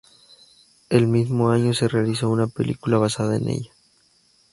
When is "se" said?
1.75-1.87